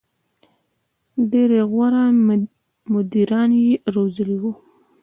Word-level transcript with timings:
•ډېری 1.31 1.61
غوره 1.71 2.03
مدیران 2.93 3.49
یې 3.63 3.71
روزلي 3.93 4.37
وو. 4.41 4.51